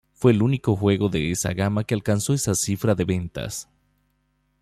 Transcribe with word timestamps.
Fue 0.15 0.31
el 0.31 0.41
único 0.41 0.75
juego 0.75 1.09
de 1.09 1.29
esa 1.29 1.53
gama 1.53 1.83
que 1.83 1.93
alcanzó 1.93 2.33
esa 2.33 2.55
cifra 2.55 2.95
de 2.95 3.05
ventas. 3.05 3.69